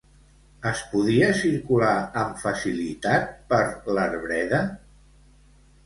Es 0.69 0.79
podia 0.93 1.27
circular 1.41 1.91
amb 2.23 2.41
facilitat 2.47 3.31
per 3.53 3.63
l'arbreda? 3.99 4.67